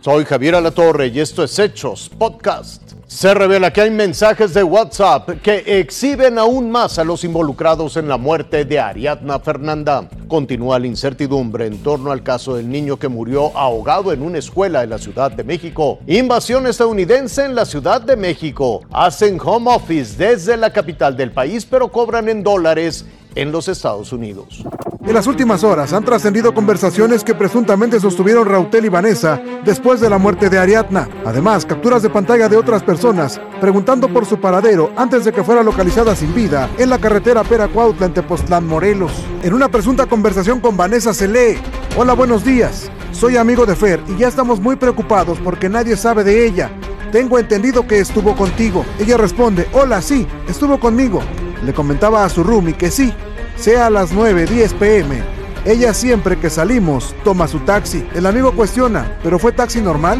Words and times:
Soy 0.00 0.24
Javier 0.24 0.54
Alatorre 0.54 1.08
y 1.08 1.18
esto 1.18 1.42
es 1.42 1.58
Hechos 1.58 2.08
Podcast. 2.08 2.92
Se 3.08 3.34
revela 3.34 3.72
que 3.72 3.80
hay 3.80 3.90
mensajes 3.90 4.54
de 4.54 4.62
WhatsApp 4.62 5.28
que 5.42 5.80
exhiben 5.80 6.38
aún 6.38 6.70
más 6.70 7.00
a 7.00 7.04
los 7.04 7.24
involucrados 7.24 7.96
en 7.96 8.06
la 8.06 8.16
muerte 8.16 8.64
de 8.64 8.78
Ariadna 8.78 9.40
Fernanda. 9.40 10.08
Continúa 10.28 10.78
la 10.78 10.86
incertidumbre 10.86 11.66
en 11.66 11.82
torno 11.82 12.12
al 12.12 12.22
caso 12.22 12.54
del 12.54 12.70
niño 12.70 12.96
que 12.96 13.08
murió 13.08 13.56
ahogado 13.58 14.12
en 14.12 14.22
una 14.22 14.38
escuela 14.38 14.84
en 14.84 14.90
la 14.90 14.98
Ciudad 14.98 15.32
de 15.32 15.42
México. 15.42 15.98
Invasión 16.06 16.68
estadounidense 16.68 17.44
en 17.44 17.56
la 17.56 17.64
Ciudad 17.64 18.00
de 18.00 18.16
México. 18.16 18.82
Hacen 18.92 19.40
home 19.44 19.74
office 19.74 20.16
desde 20.16 20.56
la 20.56 20.72
capital 20.72 21.16
del 21.16 21.32
país 21.32 21.66
pero 21.66 21.90
cobran 21.90 22.28
en 22.28 22.44
dólares 22.44 23.04
en 23.34 23.50
los 23.50 23.66
Estados 23.66 24.12
Unidos. 24.12 24.64
En 25.06 25.14
las 25.14 25.26
últimas 25.26 25.62
horas 25.64 25.92
han 25.92 26.04
trascendido 26.04 26.52
conversaciones 26.52 27.22
que 27.22 27.34
presuntamente 27.34 28.00
sostuvieron 28.00 28.46
Rautel 28.46 28.84
y 28.84 28.88
Vanessa 28.88 29.40
después 29.64 30.00
de 30.00 30.10
la 30.10 30.18
muerte 30.18 30.50
de 30.50 30.58
Ariadna. 30.58 31.08
Además, 31.24 31.64
capturas 31.64 32.02
de 32.02 32.10
pantalla 32.10 32.48
de 32.48 32.56
otras 32.56 32.82
personas 32.82 33.40
preguntando 33.60 34.08
por 34.08 34.26
su 34.26 34.40
paradero 34.40 34.90
antes 34.96 35.24
de 35.24 35.32
que 35.32 35.44
fuera 35.44 35.62
localizada 35.62 36.16
sin 36.16 36.34
vida 36.34 36.68
en 36.78 36.90
la 36.90 36.98
carretera 36.98 37.44
Peracuautla 37.44 38.06
en 38.06 38.14
Tepoztlán, 38.14 38.66
Morelos. 38.66 39.12
En 39.42 39.54
una 39.54 39.68
presunta 39.68 40.06
conversación 40.06 40.60
con 40.60 40.76
Vanessa 40.76 41.14
se 41.14 41.28
lee, 41.28 41.58
Hola, 41.96 42.14
buenos 42.14 42.44
días. 42.44 42.90
Soy 43.12 43.36
amigo 43.36 43.66
de 43.66 43.76
Fer 43.76 44.00
y 44.08 44.16
ya 44.18 44.28
estamos 44.28 44.60
muy 44.60 44.76
preocupados 44.76 45.38
porque 45.42 45.68
nadie 45.68 45.96
sabe 45.96 46.22
de 46.22 46.46
ella. 46.46 46.70
Tengo 47.12 47.38
entendido 47.38 47.86
que 47.86 48.00
estuvo 48.00 48.36
contigo. 48.36 48.84
Ella 48.98 49.16
responde, 49.16 49.66
hola, 49.72 50.02
sí, 50.02 50.26
estuvo 50.48 50.78
conmigo. 50.78 51.20
Le 51.64 51.72
comentaba 51.72 52.24
a 52.24 52.28
su 52.28 52.44
roomie 52.44 52.74
que 52.74 52.90
sí, 52.90 53.12
sea 53.58 53.86
a 53.86 53.90
las 53.90 54.12
9, 54.12 54.46
10 54.46 54.74
pm. 54.74 55.22
Ella 55.64 55.92
siempre 55.92 56.38
que 56.38 56.48
salimos 56.48 57.14
toma 57.24 57.48
su 57.48 57.58
taxi. 57.60 58.06
El 58.14 58.26
amigo 58.26 58.52
cuestiona, 58.52 59.18
¿pero 59.22 59.38
fue 59.38 59.52
taxi 59.52 59.80
normal? 59.80 60.18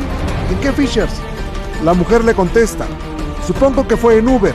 ¿En 0.51 0.59
qué 0.61 0.73
Fishers? 0.73 1.15
La 1.85 1.95
mujer 1.95 2.25
le 2.25 2.35
contesta, 2.35 2.87
supongo 3.47 3.87
que 3.87 3.97
fue 3.97 4.19
en 4.19 4.29
Uber. 4.29 4.55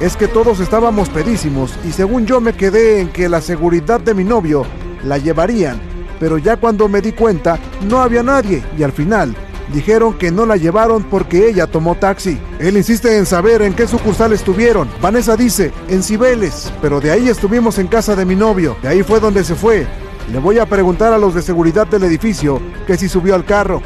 Es 0.00 0.16
que 0.16 0.28
todos 0.28 0.60
estábamos 0.60 1.08
pedísimos 1.08 1.72
y 1.84 1.92
según 1.92 2.26
yo 2.26 2.40
me 2.40 2.52
quedé 2.52 3.00
en 3.00 3.08
que 3.08 3.28
la 3.28 3.40
seguridad 3.40 4.00
de 4.00 4.14
mi 4.14 4.24
novio 4.24 4.66
la 5.04 5.16
llevarían, 5.16 5.80
pero 6.18 6.36
ya 6.36 6.56
cuando 6.56 6.88
me 6.88 7.00
di 7.00 7.12
cuenta 7.12 7.58
no 7.88 8.00
había 8.00 8.22
nadie 8.22 8.62
y 8.76 8.82
al 8.82 8.92
final 8.92 9.34
dijeron 9.72 10.14
que 10.14 10.30
no 10.30 10.46
la 10.46 10.56
llevaron 10.56 11.02
porque 11.04 11.48
ella 11.48 11.66
tomó 11.66 11.94
taxi. 11.94 12.38
Él 12.58 12.76
insiste 12.76 13.16
en 13.16 13.26
saber 13.26 13.62
en 13.62 13.74
qué 13.74 13.86
sucursal 13.86 14.32
estuvieron. 14.32 14.88
Vanessa 15.00 15.36
dice, 15.36 15.72
en 15.88 16.02
Cibeles, 16.02 16.72
pero 16.80 17.00
de 17.00 17.10
ahí 17.10 17.28
estuvimos 17.28 17.78
en 17.78 17.88
casa 17.88 18.16
de 18.16 18.24
mi 18.24 18.34
novio. 18.34 18.76
De 18.82 18.88
ahí 18.88 19.02
fue 19.02 19.20
donde 19.20 19.44
se 19.44 19.54
fue. 19.54 19.86
Le 20.32 20.38
voy 20.38 20.58
a 20.58 20.66
preguntar 20.66 21.12
a 21.12 21.18
los 21.18 21.34
de 21.34 21.42
seguridad 21.42 21.86
del 21.86 22.04
edificio 22.04 22.60
que 22.86 22.96
si 22.96 23.08
subió 23.08 23.34
al 23.34 23.44
carro. 23.44 23.82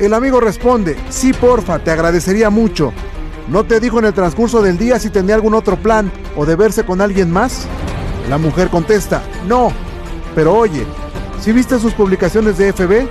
El 0.00 0.12
amigo 0.12 0.40
responde, 0.40 0.96
sí 1.08 1.32
porfa, 1.32 1.78
te 1.78 1.92
agradecería 1.92 2.50
mucho. 2.50 2.92
¿No 3.48 3.64
te 3.64 3.78
dijo 3.78 3.98
en 3.98 4.06
el 4.06 4.14
transcurso 4.14 4.62
del 4.62 4.78
día 4.78 4.98
si 4.98 5.10
tenía 5.10 5.34
algún 5.34 5.54
otro 5.54 5.76
plan 5.76 6.10
o 6.34 6.46
de 6.46 6.56
verse 6.56 6.84
con 6.84 7.00
alguien 7.00 7.30
más? 7.30 7.66
La 8.28 8.38
mujer 8.38 8.70
contesta, 8.70 9.22
no. 9.46 9.70
Pero 10.34 10.54
oye, 10.54 10.84
¿si 11.40 11.52
viste 11.52 11.78
sus 11.78 11.92
publicaciones 11.92 12.58
de 12.58 12.72
FB? 12.72 13.06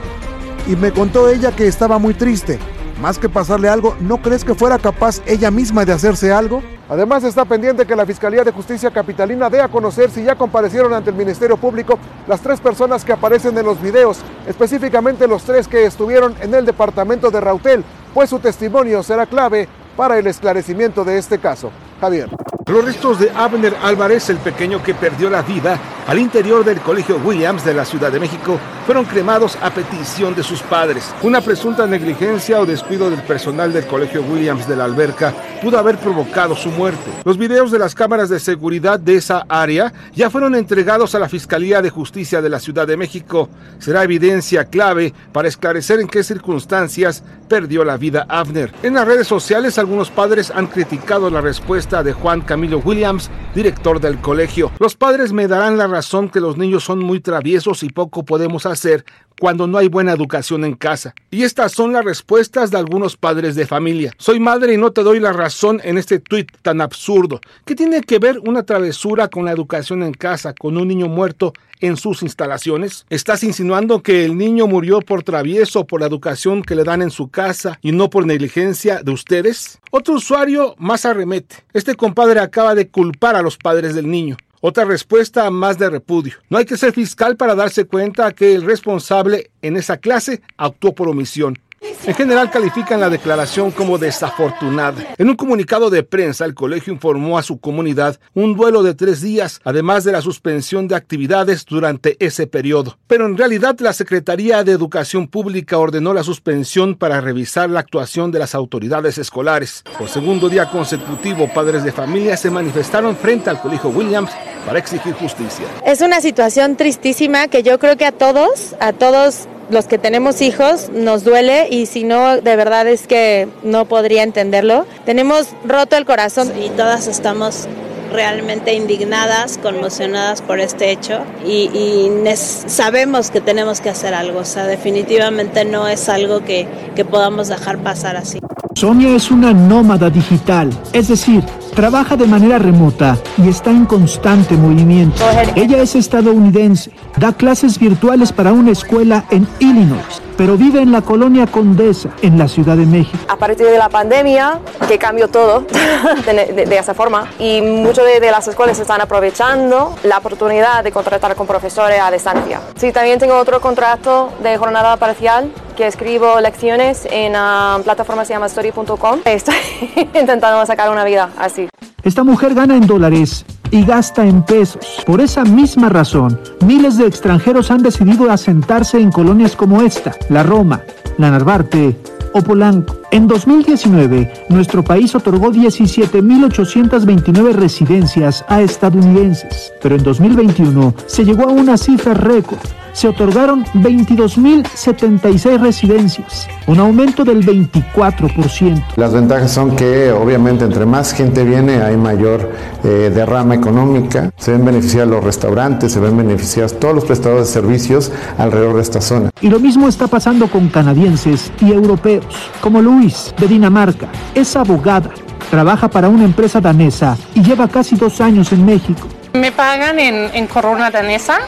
Y 0.67 0.75
me 0.75 0.91
contó 0.91 1.29
ella 1.29 1.51
que 1.51 1.67
estaba 1.67 1.97
muy 1.99 2.13
triste. 2.13 2.59
Más 3.01 3.17
que 3.19 3.27
pasarle 3.27 3.67
algo, 3.67 3.95
¿no 3.99 4.21
crees 4.21 4.45
que 4.45 4.55
fuera 4.55 4.79
capaz 4.79 5.21
ella 5.25 5.51
misma 5.51 5.83
de 5.83 5.91
hacerse 5.91 6.31
algo? 6.31 6.61
Además 6.89 7.23
está 7.23 7.43
pendiente 7.43 7.85
que 7.85 7.95
la 7.95 8.05
Fiscalía 8.05 8.43
de 8.43 8.51
Justicia 8.51 8.91
Capitalina 8.91 9.49
dé 9.49 9.61
a 9.61 9.67
conocer 9.67 10.09
si 10.09 10.23
ya 10.23 10.35
comparecieron 10.35 10.93
ante 10.93 11.09
el 11.09 11.15
Ministerio 11.15 11.57
Público 11.57 11.97
las 12.27 12.41
tres 12.41 12.59
personas 12.59 13.03
que 13.03 13.13
aparecen 13.13 13.57
en 13.57 13.65
los 13.65 13.81
videos, 13.81 14.19
específicamente 14.47 15.27
los 15.27 15.43
tres 15.43 15.67
que 15.67 15.85
estuvieron 15.85 16.35
en 16.41 16.53
el 16.53 16.65
departamento 16.65 17.31
de 17.31 17.41
Rautel, 17.41 17.83
pues 18.13 18.29
su 18.29 18.39
testimonio 18.39 19.01
será 19.01 19.25
clave 19.25 19.67
para 19.97 20.17
el 20.17 20.27
esclarecimiento 20.27 21.03
de 21.03 21.17
este 21.17 21.39
caso. 21.39 21.71
Javier. 21.99 22.29
Los 22.65 22.85
restos 22.85 23.19
de 23.19 23.29
Abner 23.29 23.75
Álvarez, 23.83 24.29
el 24.29 24.37
pequeño 24.37 24.81
que 24.81 24.93
perdió 24.93 25.29
la 25.29 25.41
vida 25.41 25.77
al 26.07 26.17
interior 26.17 26.63
del 26.63 26.79
Colegio 26.79 27.17
Williams 27.17 27.65
de 27.65 27.73
la 27.73 27.83
Ciudad 27.83 28.11
de 28.11 28.21
México, 28.21 28.57
fueron 28.85 29.05
cremados 29.05 29.57
a 29.61 29.69
petición 29.69 30.33
de 30.33 30.43
sus 30.43 30.61
padres. 30.61 31.13
Una 31.23 31.41
presunta 31.41 31.85
negligencia 31.85 32.59
o 32.61 32.65
descuido 32.65 33.09
del 33.09 33.21
personal 33.21 33.73
del 33.73 33.85
Colegio 33.85 34.21
Williams 34.23 34.67
de 34.67 34.77
la 34.77 34.85
alberca 34.85 35.33
pudo 35.61 35.77
haber 35.77 35.97
provocado 35.97 36.55
su 36.55 36.69
muerte. 36.69 37.11
Los 37.25 37.37
videos 37.37 37.71
de 37.71 37.79
las 37.79 37.95
cámaras 37.95 38.29
de 38.29 38.39
seguridad 38.39 38.99
de 38.99 39.15
esa 39.15 39.45
área 39.47 39.93
ya 40.13 40.29
fueron 40.29 40.55
entregados 40.55 41.15
a 41.15 41.19
la 41.19 41.29
Fiscalía 41.29 41.81
de 41.81 41.89
Justicia 41.89 42.41
de 42.41 42.49
la 42.49 42.59
Ciudad 42.59 42.87
de 42.87 42.97
México. 42.97 43.49
Será 43.79 44.03
evidencia 44.03 44.65
clave 44.65 45.13
para 45.31 45.47
esclarecer 45.47 45.99
en 45.99 46.07
qué 46.07 46.23
circunstancias 46.23 47.23
perdió 47.47 47.85
la 47.85 47.97
vida 47.97 48.25
Abner. 48.27 48.73
En 48.83 48.95
las 48.95 49.07
redes 49.07 49.27
sociales 49.27 49.77
algunos 49.77 50.09
padres 50.09 50.51
han 50.53 50.67
criticado 50.67 51.29
la 51.29 51.41
respuesta 51.41 51.82
de 51.83 52.13
Juan 52.13 52.39
Camilo 52.41 52.79
Williams, 52.79 53.29
director 53.53 53.99
del 53.99 54.19
colegio. 54.19 54.71
Los 54.79 54.95
padres 54.95 55.33
me 55.33 55.49
darán 55.49 55.77
la 55.77 55.85
razón 55.85 56.29
que 56.29 56.39
los 56.39 56.57
niños 56.57 56.85
son 56.85 56.99
muy 56.99 57.19
traviesos 57.19 57.83
y 57.83 57.89
poco 57.89 58.23
podemos 58.23 58.65
hacer 58.65 59.03
cuando 59.43 59.67
no 59.67 59.77
hay 59.77 59.89
buena 59.89 60.13
educación 60.13 60.63
en 60.63 60.73
casa. 60.73 61.15
Y 61.29 61.43
estas 61.43 61.73
son 61.73 61.91
las 61.91 62.05
respuestas 62.05 62.71
de 62.71 62.77
algunos 62.77 63.17
padres 63.17 63.55
de 63.55 63.67
familia. 63.67 64.13
Soy 64.17 64.39
madre 64.39 64.73
y 64.73 64.77
no 64.77 64.93
te 64.93 65.03
doy 65.03 65.19
la 65.19 65.33
razón 65.33 65.81
en 65.83 65.97
este 65.97 66.19
tuit 66.19 66.49
tan 66.61 66.79
absurdo. 66.79 67.41
¿Qué 67.65 67.75
tiene 67.75 67.99
que 68.03 68.19
ver 68.19 68.39
una 68.39 68.63
travesura 68.63 69.27
con 69.27 69.43
la 69.43 69.51
educación 69.51 70.01
en 70.01 70.13
casa, 70.13 70.53
con 70.53 70.77
un 70.77 70.87
niño 70.87 71.09
muerto 71.09 71.51
en 71.81 71.97
sus 71.97 72.23
instalaciones? 72.23 73.05
¿Estás 73.09 73.43
insinuando 73.43 74.01
que 74.01 74.23
el 74.23 74.37
niño 74.37 74.65
murió 74.65 75.01
por 75.01 75.23
travieso 75.23 75.85
por 75.85 75.99
la 75.99 76.07
educación 76.07 76.61
que 76.61 76.75
le 76.75 76.85
dan 76.85 77.01
en 77.01 77.11
su 77.11 77.27
casa 77.27 77.79
y 77.81 77.91
no 77.91 78.09
por 78.09 78.25
negligencia 78.25 79.03
de 79.03 79.11
ustedes? 79.11 79.77
Otro 79.91 80.13
usuario 80.13 80.73
más 80.77 81.05
arremete. 81.05 81.57
Este 81.73 81.95
compadre 81.95 82.39
acaba 82.39 82.75
de 82.75 82.87
culpar 82.87 83.35
a 83.35 83.41
los 83.41 83.57
padres 83.57 83.93
del 83.93 84.09
niño. 84.09 84.37
Otra 84.65 84.85
respuesta 84.85 85.51
más 85.51 85.77
de 85.77 85.89
repudio. 85.89 86.35
No 86.49 86.57
hay 86.57 86.63
que 86.63 86.77
ser 86.77 86.93
fiscal 86.93 87.35
para 87.35 87.53
darse 87.53 87.83
cuenta 87.83 88.31
que 88.31 88.55
el 88.55 88.61
responsable 88.61 89.51
en 89.61 89.75
esa 89.75 89.97
clase 89.97 90.41
actuó 90.55 90.95
por 90.95 91.09
omisión. 91.09 91.59
En 92.05 92.15
general 92.15 92.49
califican 92.49 93.01
la 93.01 93.09
declaración 93.09 93.71
como 93.71 93.97
desafortunada. 93.97 95.15
En 95.17 95.27
un 95.27 95.35
comunicado 95.35 95.89
de 95.89 96.03
prensa, 96.03 96.45
el 96.45 96.53
colegio 96.53 96.93
informó 96.93 97.37
a 97.37 97.43
su 97.43 97.59
comunidad 97.59 98.21
un 98.33 98.55
duelo 98.55 98.83
de 98.83 98.93
tres 98.93 99.19
días, 99.21 99.59
además 99.65 100.05
de 100.05 100.13
la 100.13 100.21
suspensión 100.21 100.87
de 100.87 100.95
actividades 100.95 101.65
durante 101.65 102.15
ese 102.25 102.47
periodo. 102.47 102.97
Pero 103.07 103.25
en 103.25 103.37
realidad 103.37 103.77
la 103.79 103.91
Secretaría 103.91 104.63
de 104.63 104.71
Educación 104.71 105.27
Pública 105.27 105.77
ordenó 105.77 106.13
la 106.13 106.23
suspensión 106.23 106.95
para 106.95 107.19
revisar 107.19 107.69
la 107.69 107.81
actuación 107.81 108.31
de 108.31 108.39
las 108.39 108.55
autoridades 108.55 109.17
escolares. 109.17 109.83
Por 109.97 110.07
segundo 110.07 110.47
día 110.47 110.69
consecutivo, 110.69 111.49
padres 111.53 111.83
de 111.83 111.91
familia 111.91 112.37
se 112.37 112.49
manifestaron 112.49 113.17
frente 113.17 113.49
al 113.49 113.61
colegio 113.61 113.89
Williams 113.89 114.31
para 114.65 114.79
exigir 114.79 115.13
justicia. 115.13 115.65
Es 115.85 116.01
una 116.01 116.21
situación 116.21 116.75
tristísima 116.75 117.47
que 117.47 117.63
yo 117.63 117.79
creo 117.79 117.97
que 117.97 118.05
a 118.05 118.11
todos, 118.11 118.75
a 118.79 118.93
todos 118.93 119.47
los 119.69 119.87
que 119.87 119.97
tenemos 119.97 120.41
hijos 120.41 120.89
nos 120.89 121.23
duele 121.23 121.67
y 121.69 121.85
si 121.85 122.03
no, 122.03 122.37
de 122.37 122.55
verdad 122.55 122.87
es 122.87 123.07
que 123.07 123.47
no 123.63 123.85
podría 123.85 124.23
entenderlo. 124.23 124.85
Tenemos 125.05 125.47
roto 125.65 125.97
el 125.97 126.05
corazón. 126.05 126.51
Y 126.59 126.69
todas 126.69 127.07
estamos 127.07 127.67
realmente 128.11 128.75
indignadas, 128.75 129.57
conmocionadas 129.57 130.41
por 130.41 130.59
este 130.59 130.91
hecho 130.91 131.23
y, 131.45 131.69
y 131.73 132.11
sabemos 132.35 133.31
que 133.31 133.41
tenemos 133.41 133.81
que 133.81 133.89
hacer 133.89 134.13
algo, 134.13 134.41
o 134.41 134.45
sea, 134.45 134.65
definitivamente 134.65 135.65
no 135.65 135.87
es 135.87 136.07
algo 136.09 136.43
que, 136.43 136.67
que 136.95 137.03
podamos 137.05 137.47
dejar 137.47 137.79
pasar 137.79 138.15
así. 138.15 138.39
Sonia 138.75 139.15
es 139.15 139.31
una 139.31 139.51
nómada 139.51 140.11
digital, 140.11 140.69
es 140.93 141.07
decir, 141.07 141.43
trabaja 141.73 142.15
de 142.15 142.27
manera 142.27 142.57
remota 142.57 143.17
y 143.37 143.49
está 143.49 143.71
en 143.71 143.85
constante 143.85 144.55
movimiento. 144.55 145.21
Ella 145.55 145.81
es 145.81 145.95
estadounidense, 145.95 146.91
da 147.17 147.33
clases 147.33 147.77
virtuales 147.77 148.31
para 148.31 148.53
una 148.53 148.71
escuela 148.71 149.25
en 149.29 149.47
Illinois 149.59 150.22
pero 150.37 150.57
vive 150.57 150.81
en 150.81 150.91
la 150.91 151.01
colonia 151.01 151.47
Condesa, 151.47 152.09
en 152.21 152.37
la 152.37 152.47
Ciudad 152.47 152.75
de 152.75 152.85
México. 152.85 153.17
A 153.27 153.37
partir 153.37 153.65
de 153.65 153.77
la 153.77 153.89
pandemia, 153.89 154.59
que 154.87 154.97
cambió 154.97 155.27
todo 155.27 155.65
de, 156.25 156.77
esa 156.77 156.93
forma, 156.93 157.29
y 157.39 157.61
muchas 157.61 158.05
de, 158.05 158.31
las 158.31 158.47
escuelas 158.47 158.79
están 158.79 159.01
aprovechando 159.01 159.95
la 160.03 160.17
oportunidad 160.17 160.83
de 160.83 160.91
contratar 160.91 161.35
con 161.35 161.47
profesores 161.47 161.99
a 161.99 162.11
distancia. 162.11 162.61
Sí, 162.75 162.91
también 162.91 163.19
tengo 163.19 163.37
otro 163.37 163.61
contrato 163.61 164.31
de 164.41 164.57
jornada 164.57 164.97
parcial 164.97 165.51
que 165.75 165.87
escribo 165.87 166.39
lecciones 166.39 167.07
en 167.09 167.33
la 167.33 167.79
plataforma 167.83 168.23
que 168.23 168.27
se 168.27 168.33
llama 168.33 168.47
story.com. 168.47 169.21
Estoy 169.25 169.55
intentando 170.13 170.65
sacar 170.65 170.89
una 170.89 171.03
vida 171.03 171.29
así. 171.37 171.67
Esta 172.03 172.23
mujer 172.23 172.53
gana 172.53 172.75
en 172.75 172.85
dólares 172.85 173.45
y 173.73 173.83
gasta 173.83 174.25
en 174.25 174.43
pesos. 174.43 175.03
Por 175.05 175.19
esa 175.19 175.43
misma 175.43 175.89
razón, 175.89 176.39
miles 176.65 176.97
de 176.97 177.07
extranjeros 177.07 177.71
han 177.71 177.81
decidido 177.81 178.29
asentarse 178.29 178.99
en 178.99 179.11
colonias 179.11 179.55
como 179.55 179.81
esta, 179.81 180.15
la 180.29 180.43
Roma, 180.43 180.83
la 181.17 181.31
Narvarte 181.31 181.97
o 182.33 182.43
Polanco. 182.43 182.97
En 183.11 183.27
2019, 183.27 184.45
nuestro 184.49 184.83
país 184.83 185.15
otorgó 185.15 185.51
17.829 185.51 187.53
residencias 187.53 188.45
a 188.47 188.61
estadounidenses, 188.61 189.73
pero 189.81 189.95
en 189.95 190.03
2021 190.03 190.93
se 191.07 191.25
llegó 191.25 191.49
a 191.49 191.51
una 191.51 191.75
cifra 191.75 192.13
récord 192.13 192.59
se 192.93 193.07
otorgaron 193.07 193.65
22.076 193.73 195.59
residencias, 195.59 196.47
un 196.67 196.79
aumento 196.79 197.23
del 197.23 197.45
24%. 197.45 198.83
Las 198.95 199.13
ventajas 199.13 199.51
son 199.51 199.75
que 199.75 200.11
obviamente 200.11 200.63
entre 200.63 200.85
más 200.85 201.13
gente 201.13 201.43
viene 201.43 201.81
hay 201.81 201.97
mayor 201.97 202.51
eh, 202.83 203.11
derrama 203.13 203.55
económica, 203.55 204.31
se 204.37 204.51
ven 204.51 204.65
beneficiados 204.65 205.09
los 205.09 205.23
restaurantes, 205.23 205.91
se 205.91 205.99
ven 205.99 206.15
beneficiados 206.15 206.79
todos 206.79 206.95
los 206.95 207.05
prestadores 207.05 207.47
de 207.47 207.53
servicios 207.53 208.11
alrededor 208.37 208.75
de 208.75 208.81
esta 208.81 209.01
zona. 209.01 209.29
Y 209.41 209.49
lo 209.49 209.59
mismo 209.59 209.87
está 209.87 210.07
pasando 210.07 210.47
con 210.47 210.69
canadienses 210.69 211.51
y 211.59 211.71
europeos, 211.71 212.25
como 212.61 212.81
Luis 212.81 213.33
de 213.37 213.47
Dinamarca. 213.47 214.07
Es 214.35 214.55
abogada, 214.55 215.09
trabaja 215.49 215.87
para 215.87 216.09
una 216.09 216.25
empresa 216.25 216.61
danesa 216.61 217.17
y 217.33 217.41
lleva 217.41 217.67
casi 217.67 217.95
dos 217.95 218.21
años 218.21 218.51
en 218.51 218.65
México. 218.65 219.07
Me 219.33 219.51
pagan 219.51 219.99
en, 219.99 220.47
corona 220.47 220.91
danesa, 220.91 221.39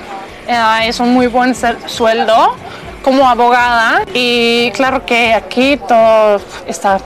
eh, 0.47 0.87
es 0.87 0.99
un 0.99 1.13
muy 1.13 1.27
buen 1.27 1.53
sueldo 1.87 2.55
como 3.03 3.27
abogada 3.27 4.03
y 4.13 4.71
claro 4.71 5.05
que 5.05 5.33
aquí 5.33 5.77
todo 5.87 6.41
está 6.67 6.97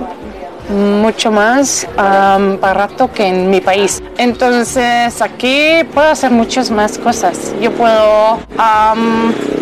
mucho 0.69 1.31
más 1.31 1.87
barato 1.97 3.11
que 3.11 3.27
en 3.27 3.49
mi 3.49 3.59
país. 3.59 4.01
Entonces 4.17 5.21
aquí 5.21 5.83
puedo 5.93 6.09
hacer 6.09 6.31
muchas 6.31 6.71
más 6.71 6.97
cosas. 6.97 7.53
Yo 7.61 7.71
puedo 7.73 8.39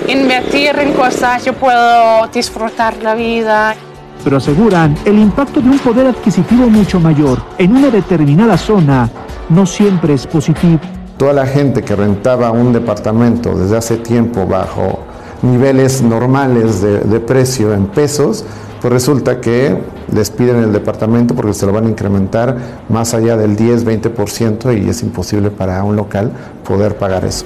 invertir 0.07 0.77
en 0.77 0.93
cosas, 0.93 1.43
yo 1.45 1.53
puedo 1.53 2.27
disfrutar 2.27 2.97
la 3.01 3.15
vida. 3.15 3.75
Pero 4.23 4.37
aseguran 4.37 4.95
el 5.05 5.17
impacto 5.17 5.61
de 5.61 5.69
un 5.69 5.79
poder 5.79 6.07
adquisitivo 6.07 6.69
mucho 6.69 6.99
mayor 6.99 7.41
en 7.57 7.75
una 7.75 7.89
determinada 7.89 8.57
zona 8.57 9.09
no 9.49 9.65
siempre 9.65 10.13
es 10.13 10.27
positivo 10.27 10.79
toda 11.17 11.33
la 11.33 11.45
gente 11.47 11.83
que 11.83 11.95
rentaba 11.95 12.51
un 12.51 12.73
departamento 12.73 13.57
desde 13.57 13.77
hace 13.77 13.97
tiempo 13.97 14.45
bajo 14.45 15.03
niveles 15.41 16.01
normales 16.01 16.81
de, 16.81 17.19
precio 17.19 17.73
en 17.73 17.87
pesos, 17.87 18.45
pues 18.81 18.93
resulta 18.93 19.41
que 19.41 19.77
les 20.11 20.29
piden 20.29 20.57
el 20.63 20.73
departamento 20.73 21.35
porque 21.35 21.53
se 21.53 21.65
lo 21.65 21.73
van 21.73 21.85
a 21.85 21.89
incrementar 21.89 22.57
más 22.89 23.13
allá 23.13 23.35
del 23.37 23.57
10-20% 23.57 24.83
y 24.83 24.89
es 24.89 25.01
imposible 25.01 25.51
para 25.51 25.83
un 25.83 25.95
local 25.95 26.31
poder 26.63 26.95
pagar 26.97 27.25
eso. 27.25 27.45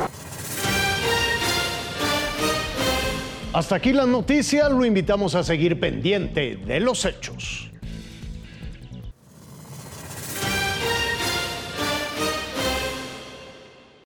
Hasta 3.53 3.75
aquí 3.75 3.91
la 3.91 4.05
noticia, 4.05 4.69
lo 4.69 4.85
invitamos 4.85 5.35
a 5.35 5.43
seguir 5.43 5.79
pendiente 5.79 6.55
de 6.55 6.79
los 6.79 7.03
hechos. 7.03 7.70